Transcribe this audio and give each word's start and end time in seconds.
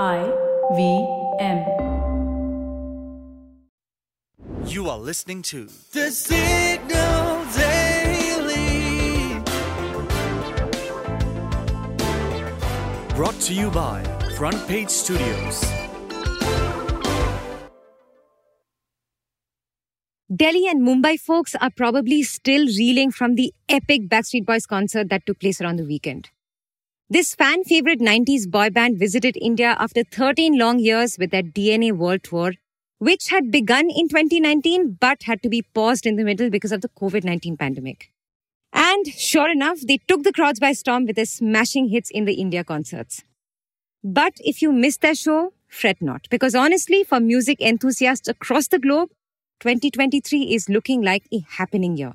I 0.00 0.24
V 0.74 1.06
M. 1.38 1.58
You 4.66 4.88
are 4.88 4.98
listening 4.98 5.42
to 5.42 5.68
The 5.92 6.10
Signal 6.10 7.44
Daily. 7.52 7.82
brought 13.14 13.38
to 13.40 13.52
you 13.52 13.70
by 13.70 14.02
Front 14.36 14.66
Page 14.66 14.88
Studios. 14.88 15.62
Delhi 20.34 20.66
and 20.66 20.80
Mumbai 20.80 21.20
folks 21.20 21.54
are 21.56 21.70
probably 21.76 22.22
still 22.22 22.64
reeling 22.66 23.10
from 23.10 23.34
the 23.34 23.52
epic 23.68 24.08
Backstreet 24.08 24.46
Boys 24.46 24.64
concert 24.64 25.10
that 25.10 25.26
took 25.26 25.38
place 25.38 25.60
around 25.60 25.76
the 25.76 25.84
weekend. 25.84 26.30
This 27.12 27.34
fan 27.34 27.62
favorite 27.64 28.00
90s 28.00 28.50
boy 28.50 28.70
band 28.70 28.98
visited 28.98 29.36
India 29.36 29.76
after 29.78 30.02
13 30.02 30.58
long 30.58 30.78
years 30.78 31.18
with 31.18 31.30
their 31.30 31.42
DNA 31.42 31.92
World 31.92 32.22
Tour, 32.22 32.52
which 33.00 33.28
had 33.28 33.50
begun 33.50 33.90
in 33.90 34.08
2019 34.08 34.96
but 34.98 35.24
had 35.24 35.42
to 35.42 35.50
be 35.50 35.60
paused 35.60 36.06
in 36.06 36.16
the 36.16 36.24
middle 36.24 36.48
because 36.48 36.72
of 36.72 36.80
the 36.80 36.88
COVID 36.88 37.22
19 37.22 37.58
pandemic. 37.58 38.10
And 38.72 39.06
sure 39.08 39.50
enough, 39.50 39.80
they 39.86 39.98
took 40.08 40.22
the 40.22 40.32
crowds 40.32 40.58
by 40.58 40.72
storm 40.72 41.04
with 41.04 41.16
their 41.16 41.26
smashing 41.26 41.90
hits 41.90 42.08
in 42.08 42.24
the 42.24 42.40
India 42.40 42.64
concerts. 42.64 43.22
But 44.02 44.32
if 44.38 44.62
you 44.62 44.72
missed 44.72 45.02
their 45.02 45.14
show, 45.14 45.52
fret 45.68 46.00
not, 46.00 46.26
because 46.30 46.54
honestly, 46.54 47.04
for 47.04 47.20
music 47.20 47.60
enthusiasts 47.60 48.26
across 48.26 48.68
the 48.68 48.78
globe, 48.78 49.10
2023 49.60 50.44
is 50.44 50.70
looking 50.70 51.02
like 51.02 51.28
a 51.30 51.44
happening 51.58 51.98
year. 51.98 52.14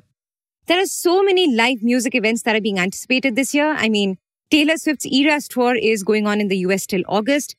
There 0.66 0.82
are 0.82 0.88
so 0.88 1.22
many 1.22 1.56
live 1.56 1.84
music 1.84 2.16
events 2.16 2.42
that 2.42 2.56
are 2.56 2.62
being 2.62 2.80
anticipated 2.80 3.36
this 3.36 3.54
year. 3.54 3.76
I 3.78 3.90
mean, 3.90 4.18
Taylor 4.50 4.78
Swift's 4.78 5.06
Eras 5.06 5.50
tour 5.50 5.76
is 5.76 6.04
going 6.04 6.26
on 6.26 6.40
in 6.40 6.48
the 6.48 6.60
US 6.60 6.86
till 6.86 7.04
August. 7.10 7.58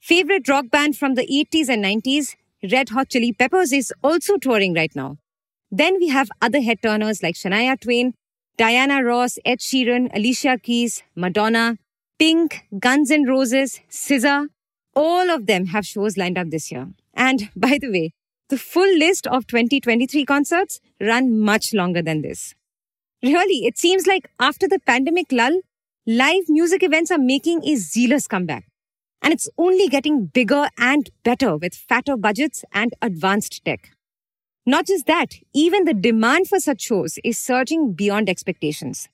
Favorite 0.00 0.48
rock 0.48 0.70
band 0.70 0.96
from 0.96 1.14
the 1.14 1.26
80s 1.26 1.68
and 1.68 1.84
90s, 1.84 2.34
Red 2.72 2.88
Hot 2.88 3.10
Chili 3.10 3.34
Peppers, 3.34 3.72
is 3.74 3.92
also 4.02 4.38
touring 4.38 4.72
right 4.72 4.94
now. 4.96 5.18
Then 5.70 5.98
we 6.00 6.08
have 6.08 6.30
other 6.40 6.62
head 6.62 6.80
turners 6.82 7.22
like 7.22 7.34
Shania 7.34 7.78
Twain, 7.78 8.14
Diana 8.56 9.04
Ross, 9.04 9.38
Ed 9.44 9.60
Sheeran, 9.60 10.08
Alicia 10.14 10.58
Keys, 10.58 11.02
Madonna, 11.14 11.76
Pink, 12.18 12.66
Guns 12.78 13.10
N' 13.10 13.24
Roses, 13.24 13.80
SZA. 13.90 14.48
All 14.96 15.30
of 15.30 15.44
them 15.46 15.66
have 15.66 15.86
shows 15.86 16.16
lined 16.16 16.38
up 16.38 16.48
this 16.48 16.72
year. 16.72 16.88
And 17.12 17.50
by 17.56 17.76
the 17.78 17.90
way, 17.90 18.12
the 18.48 18.58
full 18.58 18.98
list 18.98 19.26
of 19.26 19.46
2023 19.46 20.24
concerts 20.24 20.80
run 21.00 21.38
much 21.38 21.74
longer 21.74 22.00
than 22.00 22.22
this. 22.22 22.54
Really, 23.22 23.66
it 23.66 23.76
seems 23.76 24.06
like 24.06 24.30
after 24.40 24.66
the 24.66 24.80
pandemic 24.80 25.30
lull, 25.30 25.60
live 26.06 26.44
music 26.48 26.82
events 26.82 27.10
are 27.10 27.18
making 27.18 27.62
a 27.64 27.76
zealous 27.76 28.26
comeback. 28.26 28.66
And 29.22 29.34
it's 29.34 29.50
only 29.58 29.86
getting 29.88 30.26
bigger 30.26 30.68
and 30.78 31.10
better 31.24 31.56
with 31.56 31.74
fatter 31.74 32.16
budgets 32.16 32.64
and 32.72 32.94
advanced 33.02 33.62
tech. 33.64 33.90
Not 34.64 34.86
just 34.86 35.06
that, 35.06 35.34
even 35.52 35.84
the 35.84 35.94
demand 35.94 36.48
for 36.48 36.58
such 36.58 36.82
shows 36.82 37.18
is 37.22 37.38
surging 37.38 37.92
beyond 37.92 38.28
expectations. 38.28 39.08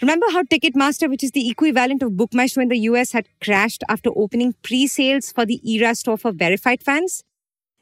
Remember 0.00 0.26
how 0.30 0.42
Ticketmaster, 0.42 1.08
which 1.08 1.22
is 1.22 1.32
the 1.32 1.48
equivalent 1.48 2.02
of 2.02 2.16
Book 2.16 2.32
My 2.32 2.46
Show 2.46 2.60
in 2.60 2.68
the 2.68 2.78
US, 2.78 3.12
had 3.12 3.28
crashed 3.42 3.84
after 3.88 4.10
opening 4.16 4.54
pre-sales 4.62 5.32
for 5.32 5.44
the 5.44 5.60
Eras 5.68 6.02
tour 6.02 6.16
for 6.16 6.32
verified 6.32 6.82
fans? 6.82 7.24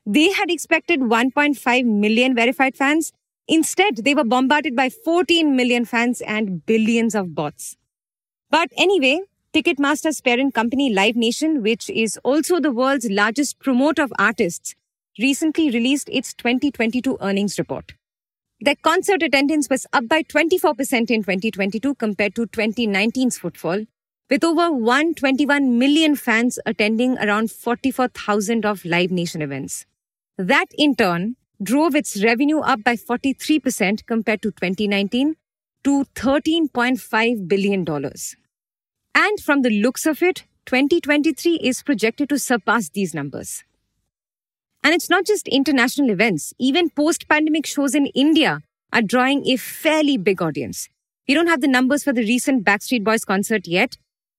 They 0.07 0.33
had 0.33 0.51
expected 0.51 1.01
1.5 1.01 1.85
million 1.85 2.35
verified 2.35 2.77
fans. 2.77 3.13
Instead, 3.47 3.97
they 4.05 4.15
were 4.15 4.25
bombarded 4.25 4.75
by 4.75 4.89
14 4.91 5.55
million 5.55 5.85
fans 5.85 6.21
and 6.23 6.65
billions 6.67 7.15
of 7.15 7.35
bots. 7.35 7.78
But 8.51 8.71
anyway, 8.79 9.21
Ticketmaster's 9.53 10.23
parent 10.23 10.55
company 10.55 10.93
Live 10.93 11.17
Nation, 11.17 11.63
which 11.63 11.91
is 11.91 12.19
also 12.25 12.61
the 12.61 12.73
world's 12.73 13.11
largest 13.11 13.59
promoter 13.59 14.03
of 14.03 14.13
artists, 14.19 14.75
recently 15.19 15.71
released 15.71 16.09
its 16.11 16.33
2022 16.33 17.19
earnings 17.21 17.59
report. 17.59 17.93
Their 18.61 18.77
concert 18.77 19.23
attendance 19.23 19.69
was 19.69 19.87
up 19.93 20.09
by 20.09 20.23
24% 20.23 21.11
in 21.11 21.23
2022 21.23 21.95
compared 21.97 22.35
to 22.37 22.47
2019's 22.47 23.39
footfall, 23.39 23.85
with 24.31 24.43
over 24.43 24.73
121 24.73 25.79
million 25.79 26.17
fans 26.17 26.59
attending 26.65 27.19
around 27.19 27.51
44,000 27.51 28.65
of 28.65 28.85
Live 28.85 29.11
Nation 29.11 29.43
events. 29.43 29.85
That 30.39 30.67
in 30.77 30.97
turn 30.97 31.37
drove 31.63 31.95
its 31.95 32.23
revenue 32.23 32.61
up 32.61 32.83
by 32.83 32.97
43% 32.97 34.07
compared 34.07 34.43
to 34.43 34.51
2019 34.53 35.37
to 35.85 36.05
$13.5 36.15 37.49
billion. 37.49 37.85
And 39.15 39.41
from 39.41 39.63
the 39.63 39.71
looks 39.71 40.07
of 40.07 40.23
it, 40.23 40.45
2023 40.67 41.57
is 41.57 41.83
projected 41.83 42.29
to 42.29 42.39
surpass 42.39 42.91
these 42.91 43.15
numbers. 43.15 43.65
And 44.83 44.95
it's 44.95 45.11
not 45.11 45.27
just 45.27 45.49
international 45.49 46.11
events, 46.11 46.53
even 46.59 46.91
post 46.91 47.29
pandemic 47.29 47.67
shows 47.67 47.95
in 47.95 48.07
India 48.07 48.61
are 48.93 49.03
drawing 49.03 49.47
a 49.47 49.57
fairly 49.57 50.17
big 50.17 50.41
audience. 50.41 50.89
We 51.27 51.35
don't 51.35 51.49
have 51.49 51.61
the 51.61 51.69
numbers 51.69 52.05
for 52.05 52.13
the 52.13 52.23
recent 52.23 52.65
Backstreet 52.65 53.05
Boys 53.05 53.25
concert 53.25 53.67
yet, 53.67 53.97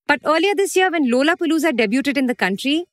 but 0.08 0.22
earlier 0.26 0.56
this 0.56 0.76
year, 0.76 0.90
when 0.90 1.12
Lollapalooza 1.12 1.72
debuted 1.72 2.18
in 2.18 2.26
the 2.26 2.34
country, 2.34 2.86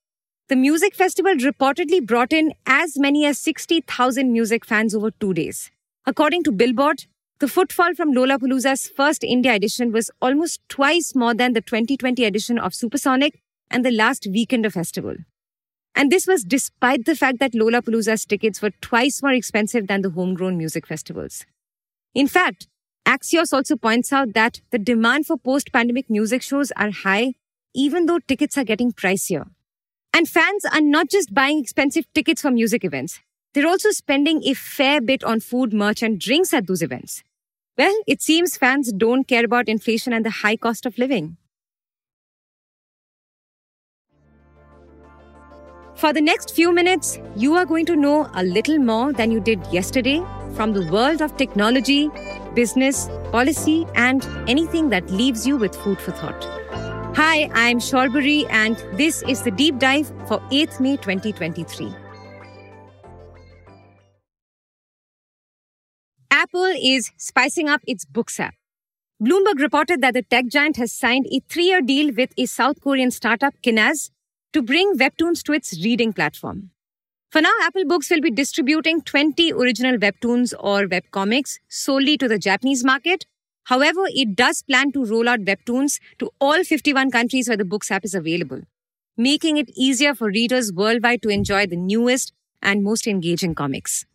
the 0.49 0.57
music 0.57 0.95
festival 0.95 1.35
reportedly 1.35 2.07
brought 2.07 2.33
in 2.33 2.53
as 2.67 2.99
many 2.99 3.25
as 3.25 3.39
60,000 3.39 4.33
music 4.33 4.65
fans 4.65 4.95
over 4.95 5.11
two 5.11 5.33
days. 5.33 5.71
According 6.05 6.45
to 6.45 6.53
Billboard, 6.53 7.07
the 7.39 7.49
footfall 7.49 7.95
from 7.95 8.15
Lollapalooza's 8.15 8.89
first 8.89 9.23
India 9.23 9.55
edition 9.55 9.93
was 9.93 10.11
almost 10.23 10.61
twice 10.69 11.15
more 11.15 11.35
than 11.35 11.53
the 11.53 11.61
2020 11.61 12.25
edition 12.25 12.59
of 12.59 12.75
Supersonic 12.75 13.41
and 13.71 13.85
the 13.85 13.91
last 13.91 14.27
weekend 14.31 14.65
of 14.65 14.73
festival. 14.73 15.17
And 15.95 16.11
this 16.11 16.27
was 16.27 16.45
despite 16.45 17.05
the 17.05 17.15
fact 17.15 17.39
that 17.41 17.53
Lollapalooza's 17.53 18.25
tickets 18.25 18.63
were 18.63 18.71
twice 18.81 19.23
more 19.23 19.33
expensive 19.33 19.87
than 19.87 20.03
the 20.03 20.11
homegrown 20.11 20.57
music 20.57 20.87
festivals. 20.87 21.45
In 22.15 22.27
fact, 22.27 22.69
Axios 23.07 23.53
also 23.53 23.77
points 23.77 24.13
out 24.13 24.33
that 24.33 24.61
the 24.71 24.79
demand 24.79 25.27
for 25.27 25.37
post 25.37 25.73
pandemic 25.73 26.09
music 26.09 26.43
shows 26.43 26.73
are 26.73 26.91
high, 26.91 27.35
even 27.75 28.07
though 28.07 28.19
tickets 28.19 28.57
are 28.57 28.65
getting 28.65 28.93
pricier. 28.93 29.49
And 30.15 30.27
fans 30.27 30.65
are 30.65 30.81
not 30.81 31.11
just 31.11 31.35
buying 31.35 31.61
expensive 31.61 32.07
tickets 32.15 32.41
for 32.41 32.51
music 32.51 32.85
events, 32.85 33.21
they're 33.57 33.67
also 33.67 33.91
spending 33.91 34.43
a 34.45 34.53
fair 34.53 35.01
bit 35.01 35.25
on 35.25 35.41
food, 35.41 35.73
merch, 35.73 36.03
and 36.03 36.21
drinks 36.21 36.53
at 36.53 36.67
those 36.67 36.83
events. 36.83 37.25
Well, 37.79 37.95
it 38.07 38.21
seems 38.21 38.59
fans 38.59 38.93
don't 38.93 39.27
care 39.27 39.47
about 39.47 39.67
inflation 39.67 40.13
and 40.13 40.27
the 40.27 40.31
high 40.31 40.57
cost 40.57 40.85
of 40.85 40.99
living. 40.99 41.39
For 45.95 46.13
the 46.13 46.21
next 46.21 46.55
few 46.55 46.71
minutes, 46.71 47.19
you 47.35 47.55
are 47.55 47.65
going 47.65 47.87
to 47.87 47.97
know 47.97 48.29
a 48.35 48.45
little 48.45 48.79
more 48.79 49.15
than 49.15 49.31
you 49.31 49.41
did 49.41 49.67
yesterday 49.73 50.23
from 50.55 50.75
the 50.75 50.87
world 50.93 51.23
of 51.23 51.39
technology, 51.39 52.11
business, 52.53 53.09
policy, 53.33 53.87
and 53.95 54.23
anything 54.47 54.91
that 54.91 55.11
leaves 55.11 55.47
you 55.47 55.57
with 55.57 55.75
food 55.75 55.99
for 55.99 56.11
thought. 56.13 56.45
Hi, 57.17 57.51
I'm 57.55 57.79
Shorburi, 57.79 58.47
and 58.51 58.77
this 58.99 59.23
is 59.23 59.45
the 59.45 59.51
deep 59.51 59.79
dive 59.79 60.09
for 60.29 60.41
8th 60.51 60.79
May 60.79 60.99
2023. 60.99 62.06
Is 66.77 67.11
spicing 67.17 67.69
up 67.69 67.81
its 67.87 68.05
Books 68.05 68.39
app. 68.39 68.55
Bloomberg 69.23 69.61
reported 69.61 70.03
that 70.03 70.15
the 70.15 70.23
tech 70.23 70.47
giant 70.49 70.77
has 70.77 70.93
signed 70.93 71.27
a 71.31 71.41
three 71.49 71.67
year 71.67 71.81
deal 71.81 72.13
with 72.15 72.31
a 72.37 72.47
South 72.47 72.81
Korean 72.83 73.11
startup, 73.11 73.55
Kenaz, 73.63 74.11
to 74.53 74.63
bring 74.63 74.97
Webtoons 74.97 75.43
to 75.45 75.53
its 75.53 75.83
reading 75.83 76.13
platform. 76.13 76.71
For 77.31 77.41
now, 77.41 77.53
Apple 77.63 77.85
Books 77.85 78.11
will 78.11 78.21
be 78.21 78.31
distributing 78.31 79.03
20 79.03 79.53
original 79.53 79.99
webtoons 79.99 80.55
or 80.61 80.87
webcomics 80.87 81.59
solely 81.69 82.17
to 82.19 82.29
the 82.29 82.39
Japanese 82.39 82.85
market. 82.85 83.27
However, 83.65 84.05
it 84.07 84.37
does 84.37 84.63
plan 84.63 84.93
to 84.93 85.05
roll 85.05 85.29
out 85.29 85.41
webtoons 85.41 85.99
to 86.19 86.31
all 86.41 86.63
51 86.63 87.11
countries 87.11 87.49
where 87.49 87.57
the 87.57 87.65
Books 87.65 87.91
app 87.91 88.05
is 88.05 88.15
available, 88.15 88.61
making 89.17 89.57
it 89.57 89.71
easier 89.75 90.15
for 90.15 90.29
readers 90.29 90.73
worldwide 90.73 91.23
to 91.23 91.29
enjoy 91.29 91.67
the 91.67 91.77
newest 91.77 92.33
and 92.63 92.85
most 92.85 93.07
engaging 93.07 93.55
comics. 93.55 94.07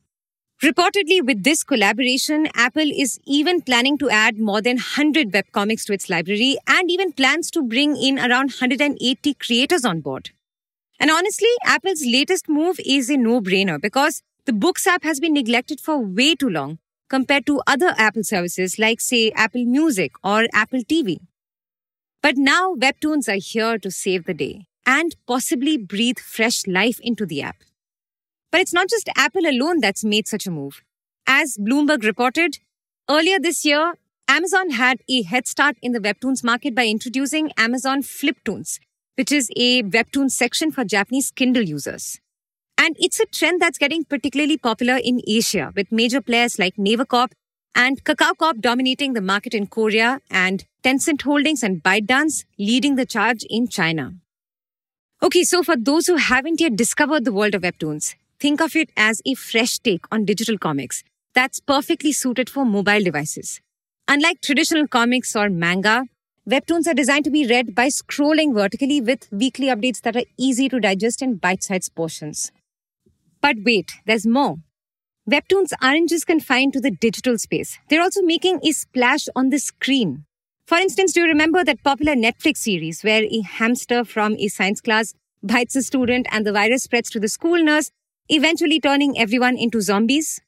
Reportedly, 0.63 1.25
with 1.25 1.43
this 1.43 1.63
collaboration, 1.63 2.47
Apple 2.53 2.91
is 2.95 3.19
even 3.25 3.61
planning 3.61 3.97
to 3.97 4.11
add 4.11 4.37
more 4.37 4.61
than 4.61 4.75
100 4.75 5.31
webcomics 5.31 5.85
to 5.85 5.93
its 5.93 6.07
library 6.07 6.55
and 6.67 6.91
even 6.91 7.11
plans 7.13 7.49
to 7.49 7.63
bring 7.63 7.97
in 7.97 8.19
around 8.19 8.51
180 8.51 9.33
creators 9.33 9.83
on 9.83 10.01
board. 10.01 10.29
And 10.99 11.09
honestly, 11.09 11.49
Apple's 11.65 12.05
latest 12.05 12.47
move 12.47 12.79
is 12.85 13.09
a 13.09 13.17
no 13.17 13.41
brainer 13.41 13.81
because 13.81 14.21
the 14.45 14.53
Books 14.53 14.85
app 14.85 15.03
has 15.03 15.19
been 15.19 15.33
neglected 15.33 15.79
for 15.79 15.97
way 15.97 16.35
too 16.35 16.49
long 16.49 16.77
compared 17.09 17.47
to 17.47 17.63
other 17.65 17.95
Apple 17.97 18.23
services 18.23 18.77
like, 18.77 19.01
say, 19.01 19.31
Apple 19.31 19.65
Music 19.65 20.11
or 20.23 20.45
Apple 20.53 20.81
TV. 20.81 21.17
But 22.21 22.37
now 22.37 22.75
Webtoons 22.75 23.27
are 23.27 23.41
here 23.41 23.79
to 23.79 23.89
save 23.89 24.25
the 24.25 24.35
day 24.35 24.67
and 24.85 25.15
possibly 25.25 25.77
breathe 25.77 26.19
fresh 26.19 26.67
life 26.67 26.99
into 27.01 27.25
the 27.25 27.41
app. 27.41 27.55
But 28.51 28.61
it's 28.61 28.73
not 28.73 28.89
just 28.89 29.09
Apple 29.15 29.45
alone 29.45 29.79
that's 29.79 30.03
made 30.03 30.27
such 30.27 30.45
a 30.45 30.51
move. 30.51 30.81
As 31.25 31.57
Bloomberg 31.57 32.03
reported, 32.03 32.59
earlier 33.09 33.39
this 33.39 33.63
year, 33.63 33.93
Amazon 34.27 34.71
had 34.71 35.01
a 35.09 35.23
head 35.23 35.47
start 35.47 35.77
in 35.81 35.93
the 35.93 35.99
Webtoons 35.99 36.43
market 36.43 36.75
by 36.75 36.85
introducing 36.87 37.51
Amazon 37.57 38.01
Fliptoons, 38.01 38.79
which 39.15 39.31
is 39.31 39.49
a 39.55 39.83
webtoon 39.83 40.29
section 40.29 40.71
for 40.71 40.83
Japanese 40.83 41.31
Kindle 41.31 41.63
users. 41.63 42.19
And 42.77 42.95
it's 42.99 43.19
a 43.19 43.25
trend 43.25 43.61
that's 43.61 43.77
getting 43.77 44.03
particularly 44.03 44.57
popular 44.57 44.97
in 44.97 45.21
Asia, 45.27 45.71
with 45.75 45.91
major 45.91 46.21
players 46.21 46.57
like 46.57 46.77
Naver 46.77 47.05
Corp 47.05 47.33
and 47.75 48.03
Kakao 48.03 48.35
Corp 48.37 48.59
dominating 48.59 49.13
the 49.13 49.21
market 49.21 49.53
in 49.53 49.67
Korea 49.67 50.19
and 50.29 50.65
Tencent 50.83 51.21
Holdings 51.21 51.63
and 51.63 51.83
ByteDance 51.83 52.45
leading 52.57 52.95
the 52.95 53.05
charge 53.05 53.45
in 53.49 53.67
China. 53.67 54.15
Okay, 55.21 55.43
so 55.43 55.61
for 55.61 55.75
those 55.77 56.07
who 56.07 56.15
haven't 56.15 56.59
yet 56.59 56.75
discovered 56.75 57.23
the 57.23 57.31
world 57.31 57.53
of 57.53 57.61
webtoons, 57.61 58.15
think 58.41 58.59
of 58.59 58.75
it 58.75 58.89
as 58.97 59.21
a 59.25 59.35
fresh 59.35 59.77
take 59.77 60.05
on 60.11 60.25
digital 60.25 60.57
comics 60.57 61.03
that's 61.35 61.59
perfectly 61.59 62.11
suited 62.11 62.49
for 62.49 62.65
mobile 62.65 63.03
devices. 63.03 63.61
Unlike 64.07 64.41
traditional 64.41 64.87
comics 64.87 65.35
or 65.35 65.49
manga, 65.49 66.05
webtoons 66.49 66.87
are 66.87 66.95
designed 66.95 67.23
to 67.25 67.31
be 67.31 67.45
read 67.47 67.75
by 67.75 67.87
scrolling 67.87 68.53
vertically 68.53 68.99
with 68.99 69.31
weekly 69.31 69.67
updates 69.67 70.01
that 70.01 70.17
are 70.17 70.25
easy 70.37 70.67
to 70.69 70.79
digest 70.79 71.21
in 71.21 71.35
bite 71.35 71.63
sized 71.63 71.93
portions. 71.93 72.51
But 73.41 73.57
wait, 73.63 73.93
there's 74.07 74.25
more. 74.25 74.57
Webtoons 75.29 75.71
aren't 75.79 76.09
just 76.09 76.25
confined 76.25 76.73
to 76.73 76.81
the 76.81 76.91
digital 76.91 77.37
space, 77.37 77.77
they're 77.89 78.01
also 78.01 78.23
making 78.23 78.59
a 78.63 78.71
splash 78.71 79.27
on 79.35 79.49
the 79.49 79.59
screen. 79.59 80.25
For 80.65 80.77
instance, 80.77 81.13
do 81.13 81.21
you 81.21 81.27
remember 81.27 81.63
that 81.63 81.83
popular 81.83 82.15
Netflix 82.15 82.57
series 82.57 83.03
where 83.03 83.23
a 83.23 83.41
hamster 83.41 84.03
from 84.03 84.35
a 84.39 84.47
science 84.47 84.81
class 84.81 85.13
bites 85.43 85.75
a 85.75 85.83
student 85.83 86.27
and 86.31 86.45
the 86.45 86.51
virus 86.51 86.83
spreads 86.83 87.09
to 87.11 87.19
the 87.19 87.27
school 87.27 87.63
nurse, 87.63 87.91
eventually 88.29 88.79
turning 88.79 89.17
everyone 89.17 89.57
into 89.57 89.81
zombies? 89.81 90.41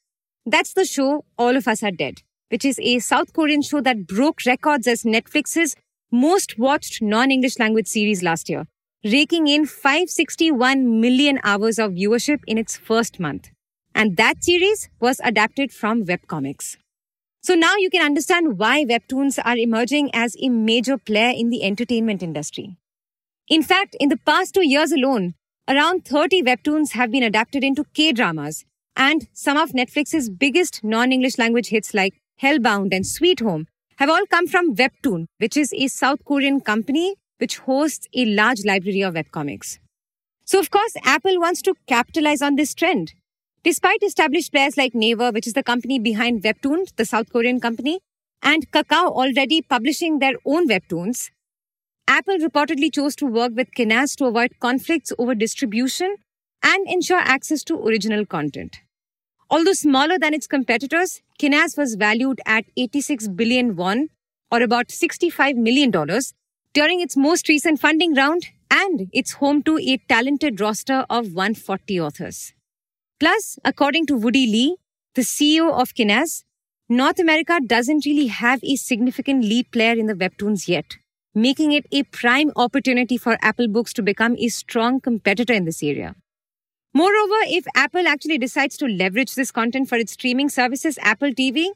That's 0.46 0.72
the 0.72 0.84
show 0.84 1.24
All 1.38 1.56
of 1.56 1.66
Us 1.66 1.82
Are 1.82 1.90
Dead, 1.90 2.22
which 2.50 2.64
is 2.64 2.78
a 2.80 2.98
South 2.98 3.32
Korean 3.32 3.62
show 3.62 3.80
that 3.80 4.06
broke 4.06 4.40
records 4.46 4.86
as 4.86 5.02
Netflix's 5.02 5.76
most 6.10 6.58
watched 6.58 7.02
non 7.02 7.30
English 7.30 7.58
language 7.58 7.86
series 7.86 8.22
last 8.22 8.48
year, 8.48 8.66
raking 9.04 9.48
in 9.48 9.66
561 9.66 11.00
million 11.00 11.40
hours 11.42 11.78
of 11.78 11.92
viewership 11.92 12.40
in 12.46 12.58
its 12.58 12.76
first 12.76 13.18
month. 13.18 13.50
And 13.94 14.16
that 14.16 14.42
series 14.44 14.88
was 15.00 15.20
adapted 15.24 15.72
from 15.72 16.04
webcomics. 16.04 16.76
So 17.42 17.54
now 17.54 17.76
you 17.76 17.90
can 17.90 18.04
understand 18.04 18.58
why 18.58 18.84
webtoons 18.84 19.38
are 19.44 19.56
emerging 19.56 20.10
as 20.14 20.34
a 20.40 20.48
major 20.48 20.96
player 20.96 21.32
in 21.36 21.50
the 21.50 21.62
entertainment 21.62 22.22
industry. 22.22 22.76
In 23.48 23.62
fact, 23.62 23.94
in 24.00 24.08
the 24.08 24.16
past 24.16 24.54
two 24.54 24.66
years 24.66 24.92
alone, 24.92 25.34
around 25.68 26.04
30 26.04 26.42
webtoons 26.42 26.92
have 26.92 27.10
been 27.10 27.22
adapted 27.22 27.64
into 27.64 27.84
K 27.94 28.12
dramas, 28.12 28.64
and 28.96 29.28
some 29.32 29.56
of 29.56 29.70
Netflix's 29.70 30.30
biggest 30.30 30.84
non 30.84 31.12
English 31.12 31.38
language 31.38 31.68
hits 31.68 31.94
like 31.94 32.14
Hellbound 32.40 32.92
and 32.92 33.06
Sweet 33.06 33.40
Home 33.40 33.66
have 33.96 34.10
all 34.10 34.26
come 34.26 34.46
from 34.46 34.74
Webtoon, 34.74 35.26
which 35.38 35.56
is 35.56 35.72
a 35.72 35.86
South 35.88 36.24
Korean 36.24 36.60
company 36.60 37.14
which 37.38 37.58
hosts 37.58 38.08
a 38.14 38.24
large 38.24 38.64
library 38.64 39.02
of 39.02 39.14
webcomics. 39.14 39.78
So, 40.44 40.58
of 40.58 40.70
course, 40.70 40.94
Apple 41.04 41.40
wants 41.40 41.62
to 41.62 41.74
capitalize 41.86 42.42
on 42.42 42.56
this 42.56 42.74
trend. 42.74 43.14
Despite 43.62 44.02
established 44.02 44.52
players 44.52 44.76
like 44.76 44.94
Naver, 44.94 45.30
which 45.30 45.46
is 45.46 45.54
the 45.54 45.62
company 45.62 45.98
behind 45.98 46.42
Webtoon, 46.42 46.94
the 46.96 47.06
South 47.06 47.30
Korean 47.32 47.60
company, 47.60 48.00
and 48.42 48.70
Kakao 48.70 49.06
already 49.06 49.62
publishing 49.62 50.18
their 50.18 50.34
own 50.44 50.68
webtoons, 50.68 51.30
Apple 52.06 52.36
reportedly 52.36 52.92
chose 52.92 53.16
to 53.16 53.26
work 53.26 53.52
with 53.54 53.70
Kenaz 53.76 54.14
to 54.16 54.26
avoid 54.26 54.58
conflicts 54.60 55.12
over 55.18 55.34
distribution 55.34 56.16
and 56.62 56.86
ensure 56.86 57.18
access 57.18 57.64
to 57.64 57.82
original 57.82 58.26
content. 58.26 58.78
Although 59.50 59.72
smaller 59.72 60.18
than 60.18 60.34
its 60.34 60.46
competitors, 60.46 61.22
Kenaz 61.38 61.78
was 61.78 61.94
valued 61.94 62.40
at 62.46 62.64
86 62.76 63.28
billion 63.28 63.76
won, 63.76 64.08
or 64.50 64.62
about 64.62 64.88
$65 64.88 65.56
million, 65.56 65.90
during 66.72 67.00
its 67.00 67.16
most 67.16 67.48
recent 67.48 67.80
funding 67.80 68.14
round, 68.14 68.46
and 68.70 69.08
it's 69.12 69.34
home 69.34 69.62
to 69.62 69.78
a 69.78 69.96
talented 70.08 70.60
roster 70.60 71.06
of 71.08 71.32
140 71.32 72.00
authors. 72.00 72.52
Plus, 73.20 73.58
according 73.64 74.06
to 74.06 74.16
Woody 74.16 74.46
Lee, 74.46 74.76
the 75.14 75.22
CEO 75.22 75.72
of 75.72 75.94
Kenaz, 75.94 76.44
North 76.88 77.18
America 77.18 77.60
doesn't 77.64 78.04
really 78.04 78.26
have 78.26 78.60
a 78.62 78.76
significant 78.76 79.44
lead 79.44 79.70
player 79.70 79.92
in 79.92 80.06
the 80.06 80.14
webtoons 80.14 80.68
yet, 80.68 80.96
making 81.34 81.72
it 81.72 81.86
a 81.90 82.02
prime 82.04 82.50
opportunity 82.56 83.16
for 83.16 83.36
Apple 83.42 83.68
Books 83.68 83.92
to 83.94 84.02
become 84.02 84.36
a 84.38 84.48
strong 84.48 85.00
competitor 85.00 85.52
in 85.52 85.64
this 85.64 85.82
area. 85.82 86.14
Moreover, 86.92 87.34
if 87.46 87.64
Apple 87.74 88.06
actually 88.06 88.38
decides 88.38 88.76
to 88.76 88.86
leverage 88.86 89.34
this 89.34 89.50
content 89.50 89.88
for 89.88 89.96
its 89.96 90.12
streaming 90.12 90.48
services, 90.48 90.96
Apple 91.02 91.30
TV, 91.30 91.70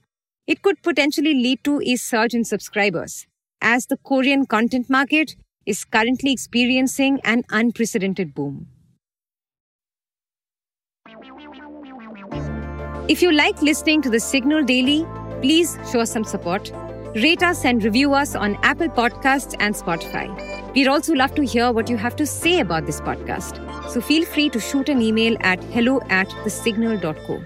it 0.46 0.62
could 0.62 0.81
potentially 0.82 1.34
lead 1.34 1.64
to 1.64 1.81
a 1.84 1.96
surge 1.96 2.34
in 2.34 2.44
subscribers, 2.44 3.26
as 3.60 3.87
the 3.87 3.96
Korean 3.96 4.46
content 4.46 4.88
market 4.88 5.34
is 5.66 5.84
currently 5.84 6.32
experiencing 6.32 7.20
an 7.25 7.43
unprecedented 7.50 8.34
boom. 8.34 8.69
If 13.08 13.22
you 13.22 13.32
like 13.32 13.61
listening 13.61 14.02
to 14.02 14.11
the 14.11 14.20
Signal 14.20 14.62
Daily, 14.62 15.04
please 15.40 15.78
show 15.90 16.00
us 16.00 16.12
some 16.12 16.25
support. 16.25 16.70
Rate 17.23 17.43
us 17.43 17.65
and 17.65 17.82
review 17.82 18.15
us 18.15 18.37
on 18.37 18.55
Apple 18.62 18.88
Podcasts 18.88 19.56
and 19.59 19.75
Spotify. 19.75 20.29
We'd 20.73 20.87
also 20.87 21.15
love 21.15 21.35
to 21.35 21.44
hear 21.44 21.73
what 21.73 21.91
you 21.91 21.97
have 21.97 22.15
to 22.15 22.25
say 22.25 22.61
about 22.61 22.87
this 22.87 23.00
podcast. 23.00 23.59
So 23.91 24.00
feel 24.00 24.25
free 24.25 24.49
to 24.50 24.61
shoot 24.61 24.88
an 24.88 25.03
email 25.03 25.37
at 25.41 25.65
hello 25.65 26.00
at 26.11 26.29
thesignal.co. 26.44 27.43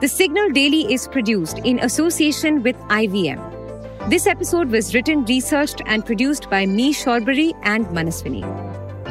The 0.00 0.08
Signal 0.08 0.50
Daily 0.50 0.92
is 0.92 1.06
produced 1.06 1.58
in 1.58 1.78
association 1.78 2.64
with 2.64 2.74
IVM. 2.88 4.10
This 4.10 4.26
episode 4.26 4.68
was 4.70 4.92
written, 4.92 5.24
researched, 5.26 5.82
and 5.86 6.04
produced 6.04 6.50
by 6.50 6.66
me, 6.66 6.92
Shorbury, 6.92 7.54
and 7.62 7.86
Manaswini. 7.88 8.42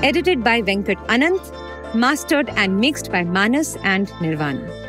Edited 0.04 0.44
by 0.44 0.62
Venkat 0.62 0.98
Anant, 1.07 1.95
mastered 1.95 2.50
and 2.57 2.81
mixed 2.81 3.13
by 3.13 3.24
Manas 3.24 3.77
and 3.83 4.10
Nirvan. 4.19 4.88